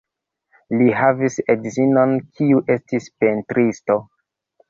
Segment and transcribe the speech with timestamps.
[0.77, 4.01] Li havis edzinon, kiu estis pentristo.